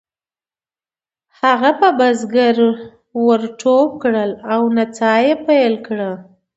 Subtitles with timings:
[1.41, 2.57] هغه په بزګر
[3.25, 6.11] ور ټوپ کړل او نڅا یې پیل کړه.